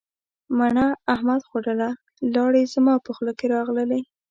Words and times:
مڼه 0.57 0.85
احمد 1.13 1.41
خوړله 1.49 1.89
لیاړې 2.33 2.63
زما 2.73 2.93
په 3.05 3.11
خوله 3.15 3.33
کې 3.39 3.45
راغللې. 3.55 4.01